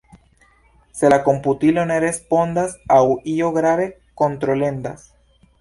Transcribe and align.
Se 1.01 1.11
la 1.13 1.19
komputilo 1.27 1.83
ne 1.91 1.99
respondas 2.03 2.75
aŭ 2.97 3.05
io 3.35 3.55
grave 3.59 3.89
kontrolendas. 4.23 5.07